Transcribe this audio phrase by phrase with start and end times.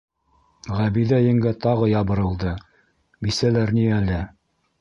[0.77, 2.57] Ғәбиҙә еңгә тағы ябырылды:-
[3.27, 4.19] Бисәләр ни әле?